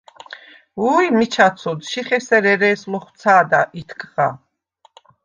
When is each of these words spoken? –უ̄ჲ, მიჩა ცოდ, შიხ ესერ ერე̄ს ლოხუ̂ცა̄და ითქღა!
–უ̄ჲ, 0.81 1.05
მიჩა 1.17 1.47
ცოდ, 1.59 1.79
შიხ 1.89 2.09
ესერ 2.17 2.45
ერე̄ს 2.53 2.81
ლოხუ̂ცა̄და 2.91 3.61
ითქღა! 3.79 4.29